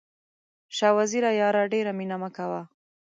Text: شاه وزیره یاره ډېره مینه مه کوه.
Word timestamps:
شاه 0.77 0.93
وزیره 0.97 1.31
یاره 1.41 1.63
ډېره 1.73 1.91
مینه 1.97 2.17
مه 2.21 2.29
کوه. 2.37 2.61